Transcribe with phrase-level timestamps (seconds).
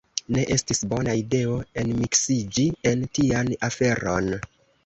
[0.35, 4.35] Ne estis bona ideo enmiksiĝi en tian aferon.